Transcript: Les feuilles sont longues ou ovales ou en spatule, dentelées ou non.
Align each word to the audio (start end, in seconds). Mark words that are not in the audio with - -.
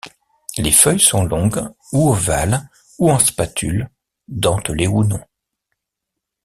Les 0.57 0.71
feuilles 0.71 0.99
sont 0.99 1.25
longues 1.25 1.63
ou 1.93 2.09
ovales 2.09 2.67
ou 2.97 3.11
en 3.11 3.19
spatule, 3.19 3.87
dentelées 4.27 4.87
ou 4.87 5.03
non. 5.03 5.21